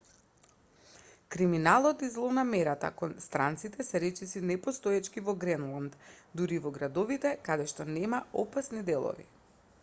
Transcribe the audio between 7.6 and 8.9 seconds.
што нема опасни